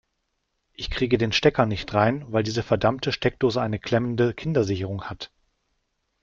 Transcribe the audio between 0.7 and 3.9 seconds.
Ich kriege den Stecker nicht rein, weil diese verdammte Steckdose eine